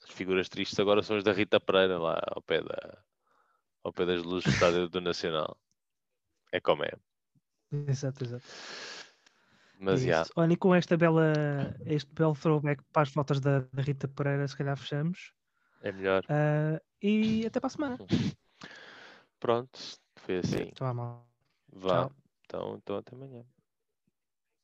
[0.06, 2.98] As figuras tristes agora são os da Rita Pereira, lá ao pé, da,
[3.84, 5.56] ao pé das luzes do Estádio do Nacional.
[6.50, 6.92] É como é.
[7.88, 8.44] Exato, exato.
[9.78, 10.24] Mas É já.
[10.36, 11.32] Olha, e com esta bela,
[11.84, 15.32] este belo throwback para as fotos da, da Rita Pereira, se calhar fechamos.
[15.82, 16.24] É melhor.
[16.28, 17.98] Ah, e até para a semana.
[19.38, 19.78] Pronto,
[20.16, 20.72] foi assim.
[20.80, 21.28] Mal.
[21.70, 21.88] Vá.
[21.88, 22.12] Tchau.
[22.46, 23.44] Então, então até amanhã.